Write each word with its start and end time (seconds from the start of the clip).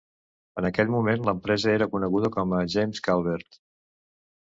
En 0.59 0.67
aquell 0.69 0.93
moment 0.93 1.27
l'empresa 1.27 1.69
era 1.73 1.87
coneguda 1.91 2.31
com 2.37 2.55
a 2.61 2.63
James 2.77 3.03
Calvert. 3.09 3.59